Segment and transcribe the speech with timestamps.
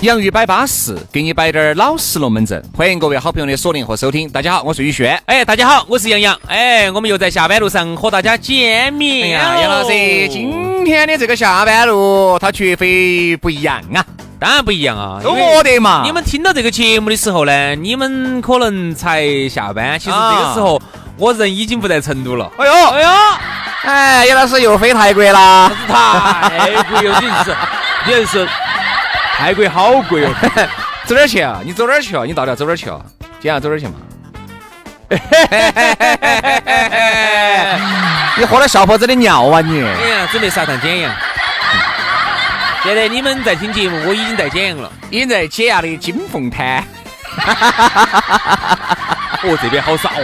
[0.00, 2.62] 洋芋摆巴适，给你摆点儿老实龙门阵。
[2.74, 4.26] 欢迎各位好朋友的锁定和收听。
[4.30, 5.20] 大家好，我是宇轩。
[5.26, 6.34] 哎，大家好，我是杨洋。
[6.46, 9.38] 哎，我们又在下班路上和大家见面。
[9.38, 9.90] 哎呀，杨老师，
[10.30, 14.02] 今天的这个下班路，它绝非不一样啊！
[14.38, 16.00] 当然不一样啊，都我的嘛。
[16.06, 20.80] 你们听到这个节目的时候呢，你们可能才下班，其实这个时候
[21.18, 22.50] 我人已经不在成都了。
[22.56, 23.08] 哎呦，哎呦，
[23.82, 25.70] 哎，杨老师又飞泰国啦！
[25.86, 27.54] 泰国又真是，
[28.06, 28.48] 真是。
[29.40, 30.30] 泰国好贵哦，
[31.06, 31.60] 走哪儿去啊？
[31.64, 32.24] 你走哪儿去啊？
[32.26, 33.00] 你到底要走哪儿去啊？
[33.40, 33.94] 今天要走哪儿去嘛？
[38.36, 39.82] 你喝了小伙子的尿啊你？
[39.82, 41.10] 哎呀，准备上趟简阳。
[42.84, 46.84] 现在你们在听节目，我已经在简阳了，已经在解压的金凤滩。
[49.42, 50.22] 哦，这边好少哦。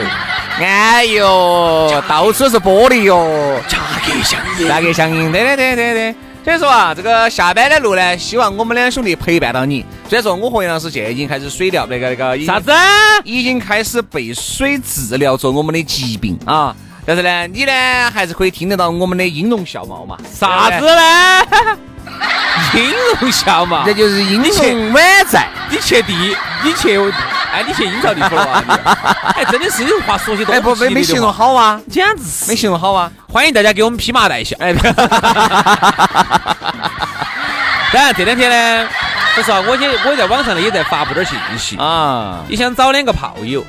[0.60, 3.58] 哎呦，到处是玻璃哟。
[3.66, 6.14] 价格相应，价格相应，对对对对对。
[6.46, 9.84] 所以说啊，这个下班的路呢，希望我们两兄弟陪伴到你。
[10.08, 12.70] 虽然说我和杨老师现在已经开始水疗，那个那个啥子，
[13.24, 16.72] 已经开始被水治疗着我们的疾病啊，
[17.04, 17.72] 但是呢，你呢
[18.14, 20.16] 还是可以听得到我们的音容笑貌嘛？
[20.32, 21.42] 啥子呢？
[22.78, 25.48] 音容笑貌，那就是音容宛在。
[25.68, 26.14] 你去地，
[26.62, 26.96] 你去。
[27.56, 28.62] 哎，你去阴曹地府了啊？
[29.34, 33.10] 哎，真的是有话说起都不没没形容好啊，简直是没形容好啊！
[33.32, 34.54] 欢迎大家给我们披麻戴孝。
[34.60, 34.74] 哎，
[37.92, 38.88] 当然这两天呢，
[39.34, 42.40] 说实话，我也我在网上呢也在发布点信息啊。
[42.46, 43.64] 你想找两个炮友？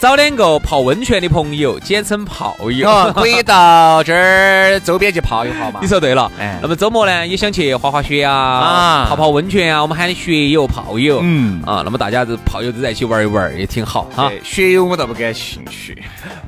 [0.00, 5.78] 找两个泡温泉的朋友，简称泡友， 可以到这儿周边去泡一泡嘛。
[5.82, 14.30] 你说对了，哎，那么周末呢，也想去滑滑雪啊，啊泡泡温泉啊，我们喊学友泡友，嗯啊，那么大家这泡友都在一起玩一玩，也挺好哈。
[14.42, 16.02] 学友我倒不感兴趣，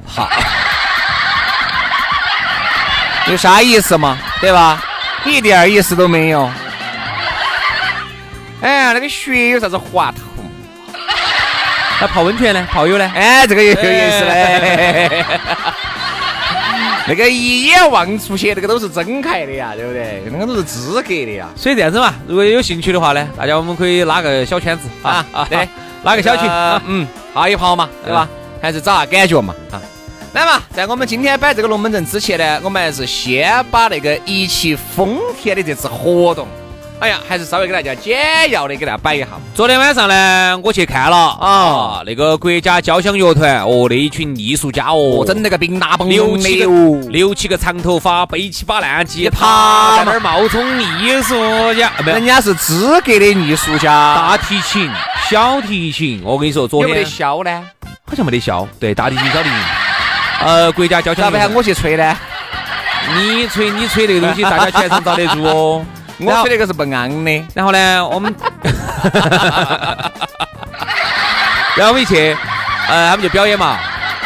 [0.06, 0.30] 好，
[3.30, 4.16] 有啥意思嘛？
[4.40, 4.82] 对吧？
[5.26, 6.50] 一点意思都没有。
[8.62, 10.31] 哎呀，那个雪有啥子滑头？
[12.02, 12.66] 那泡温泉呢？
[12.68, 13.12] 泡友呢？
[13.14, 15.24] 哎，这个也有意思嘞。
[17.06, 20.20] 那个一眼望出去，那个都是真开的呀，对不对？
[20.32, 21.48] 那个都是资格的呀。
[21.54, 25.68] 所以这样子嘛，如果有兴趣的话呢，大家我们可以拉个小圈子啊啊，对，
[26.02, 26.44] 拉个小群，
[26.86, 28.28] 嗯，泡一泡嘛，对吧？
[28.60, 29.80] 还是找下感觉嘛啊。
[30.32, 36.48] 来嘛，在我们今天摆这个龙门阵之前呢，我们还是先把那个一汽丰田的这次活动。
[37.02, 39.26] 哎呀，还是稍微给大家简要的给大家摆一下。
[39.56, 46.66] 昨天晚上呢，我去看了啊，那个国家交响乐团哦，那一群艺术家哦，整那个冰大蹦六七个
[47.08, 51.34] 六七个长头发，背起把烂吉他，在那儿冒充艺术
[51.74, 54.14] 家，人家是资格的艺术家。
[54.14, 54.88] 大提琴、
[55.28, 57.64] 小提琴，我跟你说，昨天有没得箫呢？
[58.08, 58.64] 好像没得箫。
[58.78, 59.58] 对，大提琴、小提琴。
[60.44, 61.32] 呃，国家交响乐团。
[61.32, 62.16] 不喊我去吹呢？
[63.16, 65.84] 你吹你吹那个东西，大家全场遭得住哦。
[66.18, 68.34] 我吹那个是不安的，然后呢，我们，
[71.76, 72.36] 然后我们一去，
[72.88, 73.78] 呃，他们就表演嘛，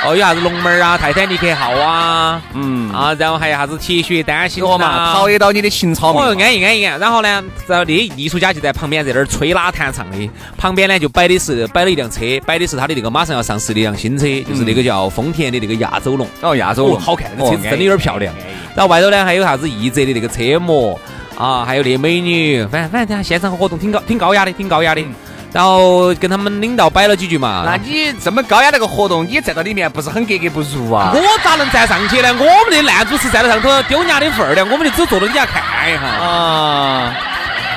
[0.04, 6.82] 哦，有啥子龙门啊、泰坦尼克号啊，嗯，啊，然后还有啥子铁血丹心嘛，陶冶到你的情操嘛，安逸安逸。
[6.82, 18.34] 然后呢，然后那艺术家就在旁边在那儿吹拉弹唱的，旁边呢就摆的是摆了一辆车，摆的是他的那个马上要上市的一辆新车，就是那个叫丰田的那个亚洲龙，哦，亚洲龙，好看，那个车子真的有点漂亮。
[18.74, 20.98] 然后外头呢还有啥子奕泽的那个车模。
[21.36, 25.04] 啊，还有那美女，反正反正现场活动挺高，挺高雅的，挺高雅的。
[25.52, 27.62] 然后跟他们领导摆了几句嘛。
[27.64, 31.12] 那你这么高雅那个活动，你站到里面不是很格格不入啊？
[31.14, 32.28] 我咋能站上去呢？
[32.34, 36.02] 我们的烂主持站到上头丢人家的份儿呢，我们就只坐到底下看一下。
[36.02, 37.14] 啊，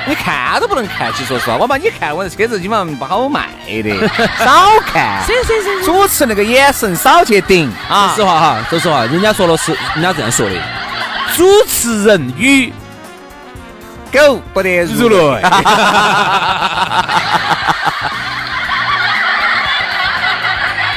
[0.06, 4.08] 你看都不能看，其实说实话，我把你看，我这车子基本上不好卖的，
[4.44, 5.22] 少看。
[5.26, 5.84] 是是是。
[5.84, 8.12] 主持那个眼神少去顶啊。
[8.14, 10.56] 说实话哈，说实话，人家说了是，人家这样说的，
[11.34, 12.70] 主持人与。
[14.12, 15.42] 狗不得入内。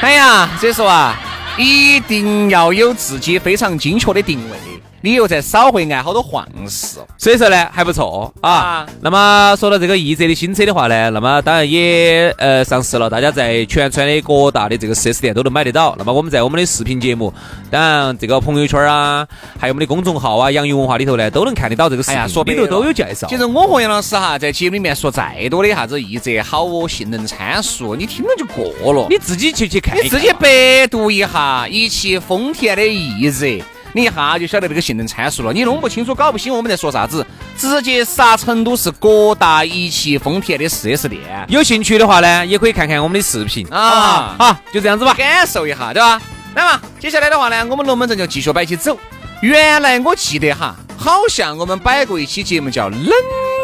[0.00, 1.14] 哎呀，所以说啊，
[1.56, 4.58] 一定要有自己非常精确的定位。
[5.04, 6.96] 你又再少会挨好多晃事。
[7.18, 8.86] 所以说呢，还不错啊。
[9.02, 15.94] 那么说到这个奕泽的新车的话呢，那么当然也呃上市了，大家在全川的各大的这个 4S 店都能买得到。
[15.98, 17.30] 那么我们在我们的视频节目，
[17.70, 19.28] 当然这个朋友圈啊，
[19.60, 23.26] 还有我们的公众号啊，洋芋文化里头呢，都能看得到这个视频，说里头都有介绍。
[23.28, 29.06] 其实我和杨老师哈，在节目里面说再多的啥子奕泽好哦，性能参数，你听了就过了。
[29.10, 33.62] 你自己去去看，你自己百度一下一汽丰田的奕泽。
[33.94, 37.24] 你一下就晓得这个性能参数了，你弄不清楚、搞不清我们在说啥子，
[37.56, 41.22] 直接杀成都市各大一汽丰田的 4S 店。
[41.48, 44.34] 有兴趣的话呢，也可以看看我们的视频啊。
[44.36, 46.20] 好，就这样子吧，感受一下，对吧？
[46.56, 48.98] 来嘛，接下来的话呢，我们龙门阵就继续摆起走。
[49.40, 53.08] 原来我记得哈，好像我们摆过一期节目叫冷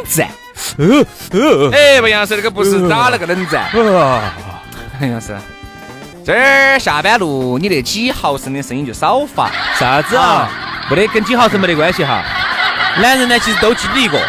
[0.09, 0.29] 战。
[0.77, 3.69] 呃呃，哎，不杨师，那个不是打了个冷战。
[5.01, 5.37] 杨师。
[6.25, 9.51] 这儿下班路，你那几毫升的声音就少发。
[9.79, 10.49] 啥子啊？
[10.91, 12.23] 没得跟几毫升没得关系哈。
[13.01, 14.21] 男人呢，其实都经历过。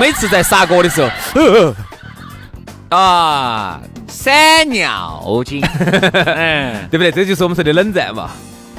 [0.00, 1.10] 每次在杀锅的时候，
[2.96, 7.10] 啊，闪尿精， 嗯对不对？
[7.10, 8.30] 这就是我们说的冷战嘛。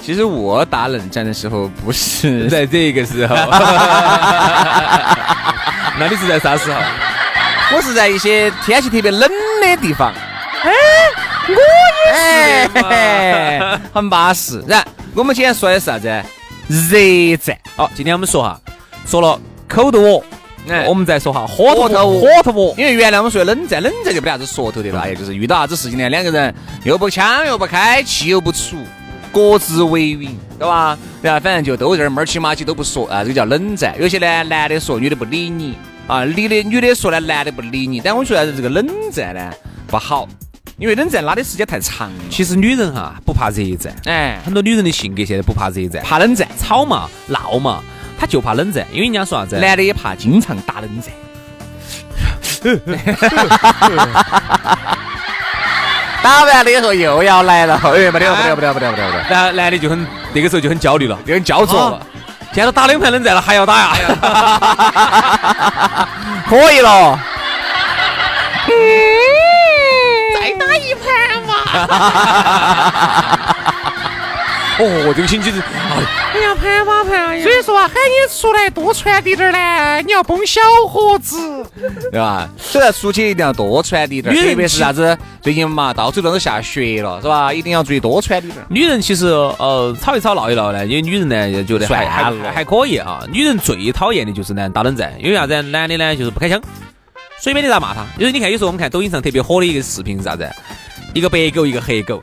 [0.01, 3.35] 其实我打冷战的时候不是在这个时候，
[5.99, 6.79] 那你是在啥时候？
[7.75, 9.29] 我是在一些天气特别冷
[9.61, 10.11] 的地方。
[12.83, 13.79] 哎。
[13.93, 14.63] 很巴适。
[14.67, 16.07] 然，我们今天说的是啥子？
[16.67, 17.57] 热战。
[17.75, 18.59] 好，今天我们说哈，
[19.05, 20.23] 说了口头哦，
[20.69, 22.75] 哎，我们再说哈，火头火头哦。
[22.77, 26.53] 因为原来我们说的冷战，冷战就没啥子说头的了，哎，就是遇到啥子事情呢，两个人
[26.83, 28.77] 又不抢又不开，气又不出，
[29.31, 30.97] 各自为营，对吧？
[31.21, 33.95] 然后反正就都在那儿起马起都不说啊，这个叫冷战。
[33.99, 35.75] 有些呢，男的说，女的不理你
[36.07, 37.99] 啊，女的女的说呢，男的不理你。
[37.99, 39.51] 但我觉得这个冷战呢
[39.87, 40.27] 不好。
[40.79, 42.09] 因为冷战拉的时间太长。
[42.29, 47.81] 其实女人哈不怕热战，哎，很多女人的性格现在不怕热战，怕冷战，吵嘛闹嘛，
[48.17, 48.85] 她就怕冷战。
[48.91, 49.57] 因为人家说啥子？
[49.57, 51.11] 男的也怕经常打冷战。
[56.21, 59.23] 打完了以后又要来了，哎，不得不得不得不得不得不得。
[59.29, 62.05] 然后男的就很那个时候就很焦虑了，就很焦灼了。
[62.51, 66.07] 现在都打两盘冷战了，还要打呀？
[66.49, 67.19] 可以了。
[74.81, 81.37] 哦，这个星期是，哎呀，盘嘛盘，所以说啊，喊你出来多传递点儿呢，你要崩小伙子，
[82.13, 82.47] 对吧？
[82.57, 87.53] 所以出去一定要多传递点儿，特别是啥子，最近嘛，到处都是下雪了，是吧？
[87.53, 88.65] 一定要注意多传递点儿。
[88.69, 93.19] 女人其实，呃，吵一吵闹一闹呢，因为女人呢觉得还还还可以啊。
[93.29, 95.61] 女人最讨厌的就是男打冷战，因为啥子？
[95.61, 96.57] 男的呢就是不开枪，
[97.37, 98.05] 随便你咋骂他。
[98.17, 100.49] 因为你看，有时候我们看抖音上特别火的一个视频是啥子？
[101.13, 102.21] 一个白狗，一个黑狗，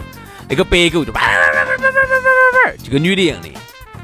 [0.48, 3.48] 那个白狗就叭叭叭叭叭叭叭叭就跟女的一样的，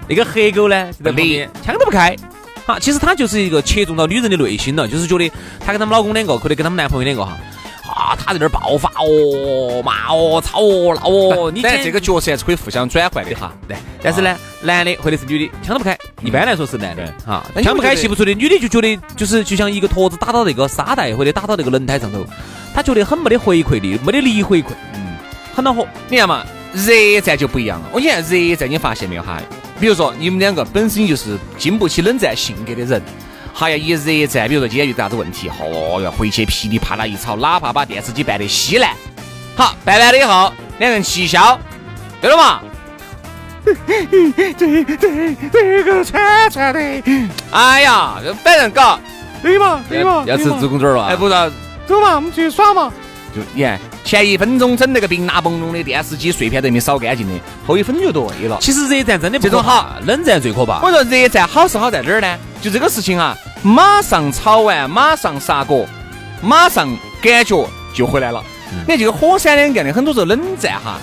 [0.08, 2.16] 那个黑狗呢在旁边，枪都不开。
[2.64, 7.36] 好，其实他就是一个切中到女人的内心了，就是觉得她跟他们老公两个，或者跟他们男朋友两个哈，
[7.92, 11.50] 啊，他在那儿爆发哦，骂哦，吵哦，闹哦。
[11.52, 13.52] 你这个角色还是可以互相转换的哈。
[13.66, 15.98] 对，但是呢，男的或者是女的，枪都不开。
[16.22, 22.24] 一般来说是男的哈，枪不开气不出的，女的就觉得就是就像一个坨子打到那个沙袋或者打到那个轮胎上头。
[22.74, 25.16] 他觉得很没得回馈力，没得力回馈，嗯，
[25.54, 25.86] 很恼火。
[26.08, 27.88] 你看嘛，热战就不一样了。
[27.92, 29.38] 我你看热战，你发现没有哈？
[29.78, 33.02] 比如说你们两个本身就是经不起冷战性格的人，
[33.52, 38.92] 还要一热战，比如说今天遇到啥子问题，哦哟，回去噼里啪啦一吵，哪怕把电视机办得稀烂，
[39.56, 41.58] 好，办完了以后，两人齐笑，
[42.20, 42.60] 对了嘛？
[43.64, 44.84] 这这
[45.52, 46.80] 这个串串的，
[47.50, 48.98] 哎呀，反正搞，
[49.42, 51.08] 对嘛对嘛，要吃猪公嘴儿吧？
[51.10, 51.34] 哎，不是。
[51.92, 52.90] 走嘛，我们出去耍嘛。
[53.34, 57.34] 就你看，前一分钟整那个冰拉崩隆的电视机碎片都没扫干净的，
[57.66, 58.58] 后一分钟就对了。
[58.60, 60.80] 其实热战真的这种好，冷战最可怕。
[60.82, 62.38] 我说热战好是好在哪儿呢？
[62.60, 65.86] 就这个事情啊，马上炒完，马上杀锅，
[66.42, 66.88] 马上
[67.22, 68.42] 感觉就回来了。
[68.70, 70.98] 你看这个火山两干的，很多时候冷战哈。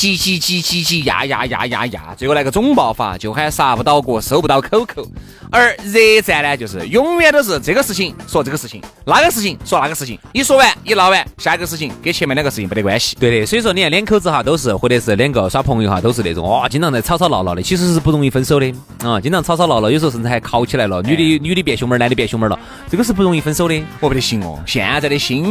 [0.00, 5.06] 急急急急急压压压压压，最后来个总爆发，就喊杀不到过，收不到口口。
[5.50, 13.14] 而热战呢，就是永远都是这个事情说这个事情，那个事情说那个事情，一说完一闹完，下一个事情跟前面两个事情没得关系。
[13.20, 18.72] 对的，所以说你看两口子哈，都是或者是两个耍朋友哈，都是那种哇，经常在吵吵闹闹的，其实是不容易分手的
[19.04, 19.20] 啊。
[19.20, 22.58] 经常吵吵闹闹，有时候甚至还吵起来了，女的女的变凶门，男的变凶门了，
[22.90, 23.84] 这个是不容易分手的。
[24.00, 25.44] 我不得行哦，现在的新，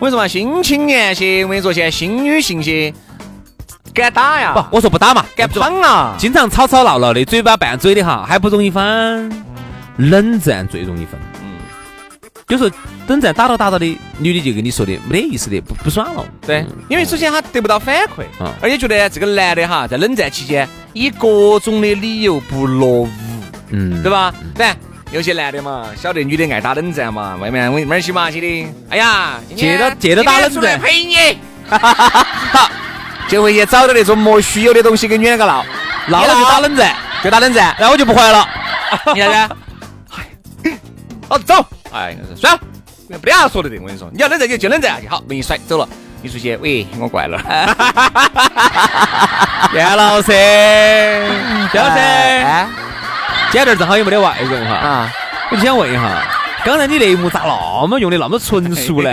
[0.00, 2.92] 跟你说嘛，新青年些，我跟你说现在新女性些。
[3.92, 4.52] 敢打呀？
[4.54, 6.14] 不，我说不打嘛，敢闯啊！
[6.18, 9.30] 经常吵吵闹闹的，嘴巴拌嘴的哈，还不容易分。
[9.96, 11.18] 冷战最容易分。
[11.42, 11.50] 嗯。
[12.48, 12.70] 有时候
[13.06, 16.24] 冷战打到打到的，女的就跟你说的没得意思的，不不爽了。
[16.46, 18.24] 对，因为首先他得不到反馈，
[18.60, 23.08] 而且觉得这个男的哈，在冷战期间以各种的理由不落伍。
[23.70, 24.34] 嗯，对吧？
[24.56, 24.72] 对，
[25.12, 31.14] 有些男的嘛，晓得女的爱打冷战嘛，外面我儿些嘛些的，哎呀，借着借着打冷战陪你，
[31.70, 32.70] 好，
[33.30, 35.64] 就会去找到那种莫须有的东西跟女两个闹，
[36.08, 38.44] 闹了就打冷战，就打冷战，然后我就不回来了，
[39.14, 39.48] 你看看，
[41.28, 42.60] 好走，哎，算了，
[43.22, 45.88] 不要说的这，我跟你说，你要冷战就就冷战下去，好，门一甩走了。
[46.22, 47.40] 你出去，喂，我怪了。
[49.72, 50.32] 杨老师，
[51.72, 52.00] 杨老师，
[53.50, 55.10] 今天这儿正好也没得外人哈，啊，
[55.50, 56.22] 我就想问一下，
[56.64, 57.40] 刚才你那一幕咋
[57.82, 59.10] 那么用的那么纯熟呢？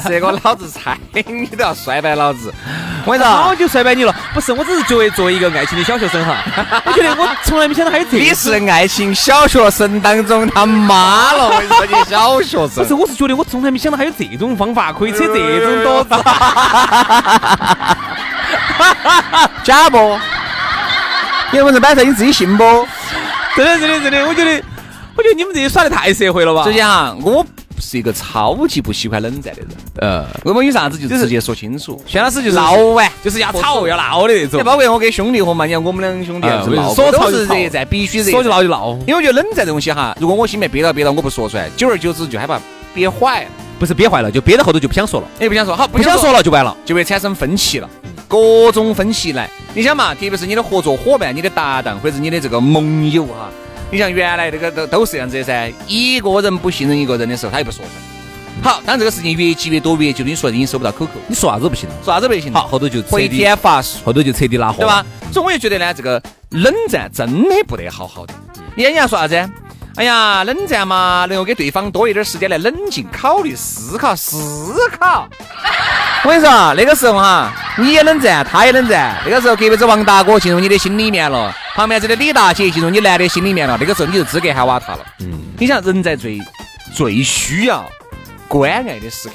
[0.00, 2.52] 是个老子猜你都要摔败老子。
[3.04, 4.14] 我跟你说，早就摔败你了。
[4.34, 6.36] 不是，我只是作为作为一个爱情的小学生哈，
[6.86, 8.16] 我觉得我从来没想到还有这。
[8.18, 12.82] 你是爱情小学生当中他妈了，我跟你说，你小学生。
[12.82, 16.10] 不是，我是觉得我从来没想到还有这种方法可以扯这种多子。
[19.62, 20.18] 假不？
[21.52, 22.88] 你不是摆出你自己信不？
[23.54, 24.62] 真的，真的，真的，我觉得，
[25.16, 26.64] 我觉得你们这些耍的太社会了吧？
[26.64, 27.44] 首先哈，我。
[27.78, 29.70] 是一个超级不喜欢冷战的人，
[30.00, 32.02] 呃，我们有啥子就直接说清楚。
[32.06, 34.64] 薛老师就是闹完，就是要吵要闹的那种。
[34.64, 38.30] 包括我跟兄弟伙嘛，你看我们两兄弟是闹，都是热战，必须热。
[38.30, 38.96] 说就闹就闹。
[39.06, 42.58] 因为我觉得冷战这东西哈，如果我心里面憋到憋到，我不说出来，久而久之就害怕
[42.94, 43.46] 憋坏。
[43.78, 45.28] 不是憋坏了，就憋到后头就不想说了。
[45.38, 47.88] 哎，不想说，好，不想说了就完了，就会产生分歧了。
[48.26, 53.50] 各种分歧来，你想嘛，特别是你的合作伙伴、你的搭档或者是你的这个盟友哈，
[53.90, 58.70] 你像原来那个都都是这样子的噻，一个人不信任一个人的时候，他又不说出来。
[58.70, 61.94] 好，当这个事情越积越多，越就你说已经收不到口口，你说啥子不行了？
[62.02, 62.52] 说啥子不行？
[62.52, 65.04] 好，后头就回天乏术，后头就彻底拉火，对吧？
[65.30, 68.34] 所以我就觉得呢，这个冷战真的不得好好的。
[68.74, 69.50] 你人家说啥子？
[69.96, 75.28] 哎呀，冷战嘛，能够给对方多一点时间来冷静考虑、思考、思考。
[76.24, 79.16] 我跟你说，那个时候哈，你也冷战，他也冷战。
[79.24, 83.78] 那个时候，隔壁子王大哥进入你的心里面了，旁边这个李大姐进入你男的心里面了。
[83.80, 85.00] 那个时候，你就资格喊瓦塔了。
[85.20, 86.38] 嗯，你想，人在最
[86.94, 87.84] 最需要。
[88.48, 89.34] 关爱的时刻，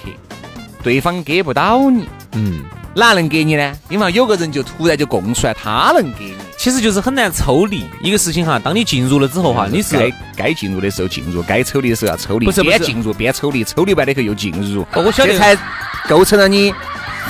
[0.82, 2.63] 对方给不到你，嗯，
[2.96, 3.74] 哪能给你呢？
[3.89, 8.60] 因为有个人就突然就供出来，他能给你，其实就是很难抽离一个事情哈。
[8.63, 15.58] 当你进入了之后哈，你是该该进入的时候进入，该抽离的时候要抽离，不是边进入边抽离，抽离完了以后又进入，哦我晓得才
[16.08, 16.72] 构成了你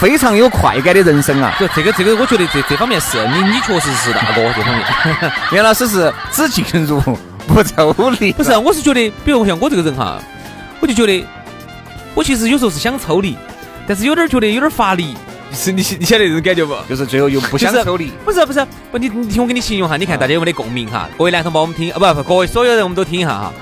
[0.01, 1.55] 非常有快感的人生啊。
[1.57, 4.85] 就这个这个，我觉得这这方面是你你确实是大哥这方面。
[5.53, 6.99] 袁老师是只进入
[7.47, 10.21] 不抽离，不是，我是觉得，比如像我这个人哈，
[10.81, 11.25] 我就觉得。
[12.13, 13.37] 我其实有时候是想抽离，
[13.87, 15.15] 但是有点觉得有点乏力，
[15.53, 16.75] 是你你晓得这种感觉不？
[16.89, 18.11] 就是最后又不想抽离。
[18.25, 21.09] 不是不是不，你你听我给你形容哈，你看大家有没得共鸣哈？
[21.17, 23.53] 各位男同胞，我们听啊不不，各位所有人我们都听一下哈。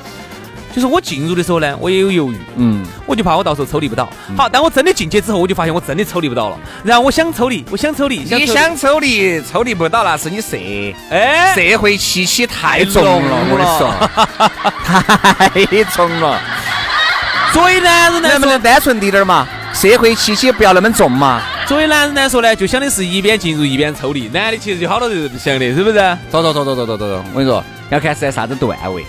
[0.72, 4.08] 就是我进入的时候呢，我也有犹豫，嗯，我就怕我到时候抽离不到。
[4.38, 6.58] 好，但我真的进去之后，我就发现我真的抽离不到了。
[6.84, 10.56] 然后我想抽离，我想抽离，你想抽离，抽离不到那是你社
[11.10, 13.92] 哎社会气息太重了，我跟你说，
[15.66, 16.40] 太重了。
[17.52, 19.48] 所以男人能不能单纯滴点儿嘛？
[19.74, 21.42] 社会气息不要那么重嘛。
[21.70, 24.28] 作为男人来说呢，就想的是一边进入一边抽离。
[24.30, 26.18] 男的其实就好多人想的，是不是？
[26.32, 27.24] 走走走走走走走走。
[27.32, 29.06] 我跟你说，要看是在啥子段位。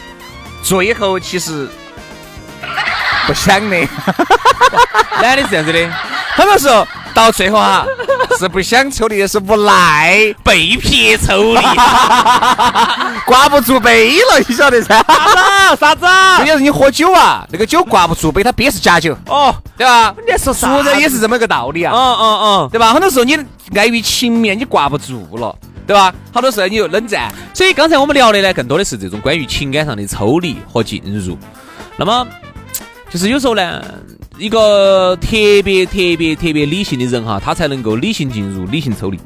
[0.62, 1.66] 最后其实
[3.26, 3.78] 不想的。
[5.22, 5.90] 男的是这样子的，
[6.34, 7.86] 很多时候到最后哈。
[8.40, 11.60] 是不想抽离的，是无奈被撇抽离，
[13.26, 14.96] 挂不住杯了，你晓得噻？
[14.96, 15.76] 啥子？
[15.78, 16.06] 啥子？
[16.38, 20.14] 人家是你喝酒啊，那个酒挂不住杯，它憋是假酒，哦，对吧？
[20.26, 20.74] 你在说啥？
[20.74, 22.94] 熟人也是这么个道理啊，嗯嗯嗯，对吧？
[22.94, 23.36] 很多时候你
[23.76, 25.54] 碍于情面，你挂不住了，
[25.86, 26.10] 对吧？
[26.32, 31.36] 好多时候你又冷战，所以刚才我们聊的呢，更多的是这种关于情感上的抽离和进入。
[31.98, 32.26] 那么，
[33.10, 33.84] 就是有时候呢。
[34.40, 39.20] 一个特别特别特别理性的人哈，他才能够理性进入、理性抽离，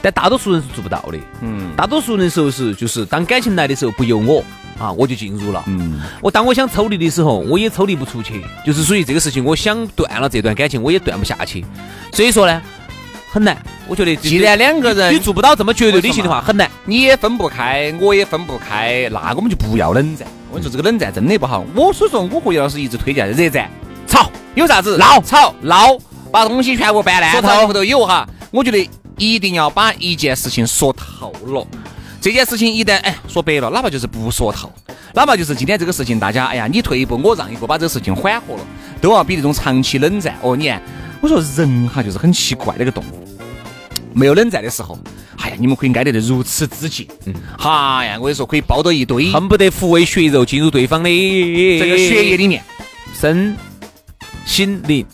[0.00, 1.18] 但大多数人是做不到的。
[1.42, 4.42] 嗯，大多数人时候是就是当感情来的时候不由我
[4.78, 5.62] 啊，我就进入了。
[5.66, 11.62] 嗯，我当我想抽离的时候，我也抽离不出去，就是属于这个事情，我想断了这段感情，我也断不下去。
[12.10, 12.62] 所以说呢，
[13.30, 13.62] 很难。
[13.88, 16.70] 我觉得既然两个人你做不到这么绝对理性的话，很难。
[16.86, 20.26] 你也分不开，我也分不开，那我们就不要冷战。
[20.50, 21.62] 我跟你说，这个冷战真的不好。
[21.74, 23.70] 我所以说，我和杨老师一直推荐热战。
[24.10, 25.96] 吵有啥子闹吵闹，
[26.32, 28.28] 把东西全部搬烂，说头头有哈。
[28.50, 31.64] 我觉得一定要把一件事情说透了。
[32.20, 34.70] 这件事情一旦哎说白了，哪怕就是不说透，
[35.14, 38.60] 哪怕就是今天这个事情，大家哎呀你退一步我让一步，把这个事情缓和了，
[39.00, 40.56] 都要比那种长期冷战哦。
[40.56, 40.82] 你看，
[41.20, 43.28] 我说人哈就是很奇怪的一个动物，
[44.12, 44.98] 没有冷战的时候，
[45.38, 52.62] 哎呀你们可以挨得如此之近，嗯，哈呀我跟你说可以抱到一堆，恨不得抚慰血肉进入对方的这个血液里面，
[53.14, 53.56] 生。
[54.50, 55.06] 心灵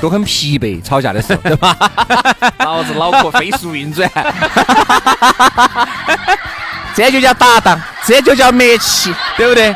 [0.00, 1.76] 都很疲惫，吵架的时候， 对吧？
[2.60, 4.08] 老子脑壳飞速运转，
[6.94, 9.74] 这就叫搭档，这就叫默契，对不对？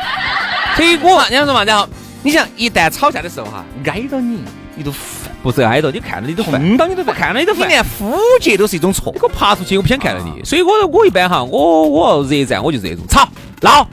[0.77, 1.65] 所以我你想说嘛？
[1.65, 1.85] 然后
[2.23, 4.41] 你想一旦吵架的时候哈，挨到你，
[4.75, 4.93] 你都
[5.43, 9.13] 不是挨到，你看到你都烦，碰到你都烦，看到你都烦，你连呼吸都是一种错。
[9.21, 10.41] 我爬出去，我不想看到你。
[10.45, 13.27] 所以我我一般哈，我我热战我就这种吵
[13.59, 13.85] 闹，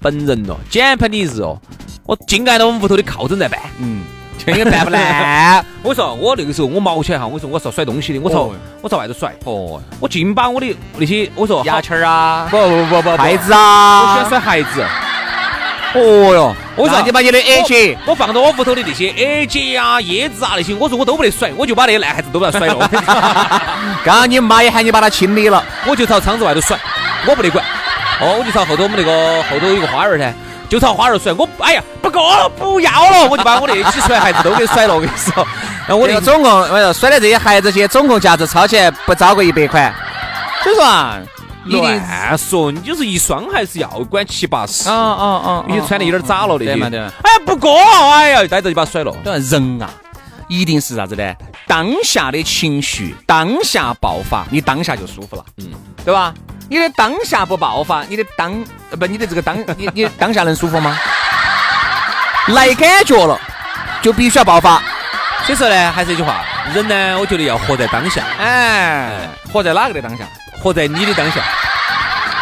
[0.00, 1.60] 本人咯，简喷你日哦，
[2.04, 3.60] 我紧挨到我们屋头的靠枕在办。
[3.78, 4.00] 嗯。
[4.38, 5.64] 这个办不来。
[5.82, 8.50] 我说我那个时候我毛起来哈，我说我是要甩东西的，我朝
[8.80, 9.34] 我朝外头甩。
[9.44, 14.84] 哦，我尽把我的那些我说牙签儿啊，不不不不孩子啊，我喜欢甩孩子。
[15.96, 16.00] 哦
[16.34, 22.90] 哟，我说你把你的 A 姐，我放到我屋头的那些 A 姐啊、椰子啊那些，我说我都不得甩，我就把那些烂孩子都把它甩了。
[24.04, 26.76] 刚刚你妈也喊你把它清理了，我就朝窗子外头甩，
[27.28, 27.64] 我不得管。
[28.20, 30.34] 哦，我就朝后头我们那个后头有个花园噻。
[30.68, 34.94] 就朝花儿甩，我哎呀不够了，不要了，我就把我那起甩孩子都给甩了。
[34.94, 35.46] 我跟你说，
[35.88, 39.92] 那我那个总共，我说甩的这些孩子些，总共价值超起来不超过一百块。
[40.62, 41.18] 所以说啊，
[41.66, 44.88] 乱说，你就是一双还是要管七八十。
[44.88, 45.64] 啊啊啊！
[45.68, 46.64] 你些穿的有点渣了那些。
[46.66, 47.00] 对嘛对。
[47.00, 49.14] 哎不够，哎呀，逮着就把甩了。
[49.24, 49.90] 人啊，
[50.48, 51.34] 一定是啥子呢？
[51.66, 55.44] 当下的情绪，当下爆发，你当下就舒服了。
[55.58, 55.68] 嗯，
[56.04, 56.34] 对吧？
[56.74, 58.52] 你的当下不爆发，你的当
[58.90, 60.98] 呃不，你的这个当，你你当下能舒服吗？
[62.50, 63.40] 来感觉了，
[64.02, 64.82] 就必须要爆发。
[65.46, 68.24] 所以说呢，还是一句话，人呢，我觉得要活在当下。
[68.40, 69.08] 哎，
[69.52, 70.24] 活在哪个的当下？
[70.60, 71.40] 活在你的当下，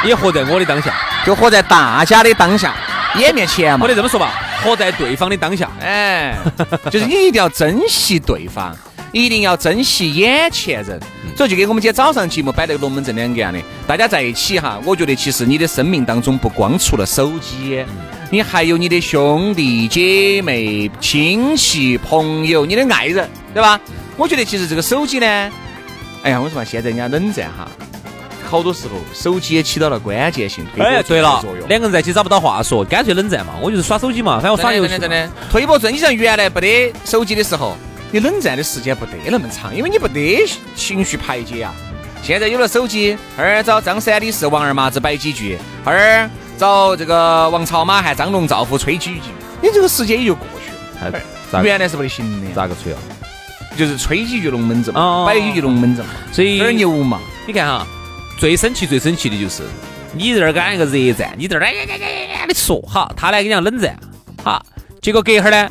[0.02, 0.94] 也活在我的当下，
[1.26, 2.72] 就活在大家的当下，
[3.16, 3.82] 眼面前嘛。
[3.82, 4.30] 或者这么说吧，
[4.64, 5.68] 活在对方的当下。
[5.82, 6.34] 哎，
[6.90, 8.74] 就是你一定要珍惜对方。
[9.12, 10.98] 一定要珍惜眼前人，
[11.36, 17.84] 所以就跟我们今天早上节目摆那个龙门阵两个样的，大家在一起哈，我觉得其实你的生命当中不光除了手机，
[18.30, 23.78] 你还有你的兄弟姐妹、亲戚朋友、你的爱人，对吧？
[24.16, 25.26] 我觉得其实这个手机呢，
[26.22, 27.68] 哎呀，我说嘛，现在人家冷战哈，
[28.48, 34.98] 好多时候手机也起到了关键性哎，对了，两个人在一起找不到话说，干脆冷战嘛，我就是耍手机嘛，反正我耍游戏。
[34.98, 35.94] 真的，推波助澜。
[35.94, 37.76] 你像原来不得手机的时候。
[38.12, 41.74] 你冷战的时间不得那么长，因为你不得情绪排解啊。
[42.22, 49.30] 现在有了手机，二找张三李四王二麻子摆几句，二找这个王朝马汉张龙赵虎吹几句，
[49.62, 51.62] 你这个时间也就过去了。
[51.64, 52.54] 原来是不得行的。
[52.54, 52.98] 咋个吹啊？
[53.78, 57.18] 就是吹几句龙门阵嘛，摆几句龙门阵嘛，所以有点牛嘛。
[57.46, 57.86] 你看哈，
[58.38, 59.62] 最生气最生气的就是
[60.12, 61.96] 你在这儿干一个热战，你在这儿哎呀呀
[62.40, 63.98] 呀的说好，他来跟你讲冷战，
[64.44, 64.62] 好，
[65.00, 65.70] 结果隔一会儿呢？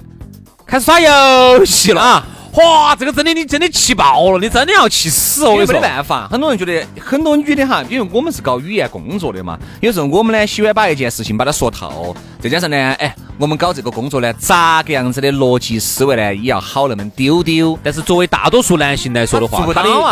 [0.65, 2.25] 开始耍游戏了啊！
[2.53, 5.55] 哇，这个真的你真的气爆了，你真的要气死哦！
[5.55, 13.15] 没得办法，很多人觉得很多女的哈，因为我们是搞语言工作的嘛，有时候我们呢喜欢把一件事情把它说透，再加上呢，哎。
[13.37, 17.75] 我们搞这个工作呢，咋个样子的逻辑思维呢，也要好那么丢丢。
[17.81, 19.65] 但是作为大多数男性来说的话。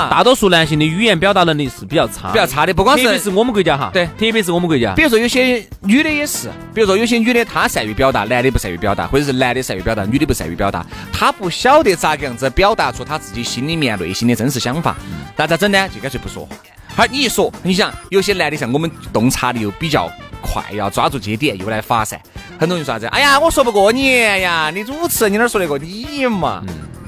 [0.09, 2.73] 大多数男性的语言表达能力是比较差，比较差的。
[2.73, 4.95] 不光是，特别是我们国家哈，对，特别是我们国家。
[4.95, 14.95] 比如说有些女的也是，比如说有些女的她善于表达，男的不善于表达，或者是男的善于表达，女的不善于表达，她不晓得咋个样子表达出她自己心里面内心的真实想法，
[15.35, 15.87] 那咋整呢？
[15.93, 16.55] 就干脆不说话。
[16.95, 22.19] 好，你一说，你想有些男的像我们洞察力又比较快，要抓住这些点又来发散。
[22.60, 23.06] 很多人说啥子？
[23.08, 26.62] 哎呀，我说不过你呀，你主持，你哪说得过你嘛？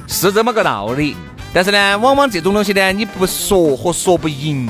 [0.08, 1.16] 是这么个道理。
[1.54, 4.66] 但是呢，往往这种东西呢，你不说和说不赢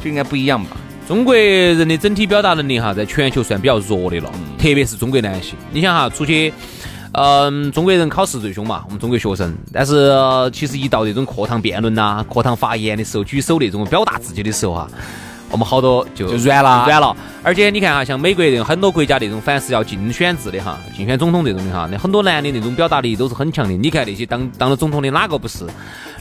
[0.00, 0.76] 就应该不一样吧？
[1.08, 5.54] 中国人的整体表达能力哈，在全球算比较弱的了，特别是中国男性。
[5.72, 6.52] 你想哈，出去，
[7.18, 9.56] 嗯，中国人考试最凶嘛，我们中国学生。
[9.72, 10.12] 但是
[10.52, 14.86] 其实一到这种课堂辩论呐、课堂发言的时候，举手那种表达自己的时候啊。
[15.48, 17.16] 我们好多就软了，软了。
[17.42, 23.72] 而且你看哈，像美国人很多国家那种，凡是要竞选制的哈，竞选总统这种的哈，那很多男的那种表达力都是很强的。
[23.72, 25.64] 你看那些当当了总统的哪个不是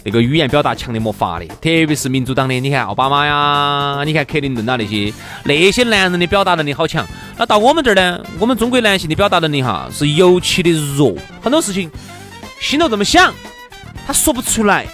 [0.08, 1.48] 那个语言表达强的没法的？
[1.48, 5.12] 特别是民主党的，你看奥巴马呀，你看克林顿啊那些，
[5.44, 7.04] 那些男人的表达能力好强。
[7.36, 11.90] 那到我们这儿呢，我们中国男性的表达能力哈是尤其的弱，很多事情
[12.62, 13.34] 心头这么想，
[14.06, 14.86] 他说不出来，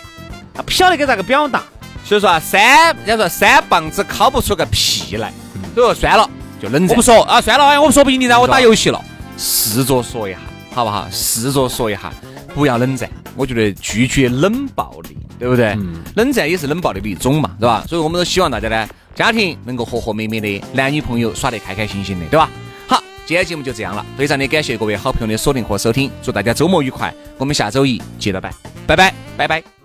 [0.54, 1.62] 他不晓得该咋个表达。
[2.06, 5.34] 所以说啊，三人家说三棒子敲不出个屁来，
[5.76, 6.30] 所以说算了，
[6.62, 6.90] 就冷战。
[6.90, 9.04] 我不说啊，算了，哎，我说不赢你，让我打游戏了。
[9.38, 10.40] 试着说一下，
[10.74, 11.06] 好不好？
[11.12, 12.14] 试着说一下，
[12.56, 13.10] 不要冷战。
[13.36, 15.78] 我觉得拒绝冷暴力，对不对？
[16.16, 17.84] 冷战也是冷暴力的一种嘛，对吧？
[17.88, 22.50] 所以我们都希望大家呢，家庭能够和和美美的，男女朋友耍得开开心心的，对吧？
[22.88, 28.54] 好，今天节目就这样了，非常的感谢各位好朋友的锁定和收听，祝大家周末愉快，我们下周一接着拜，
[28.86, 29.81] 拜拜，拜拜。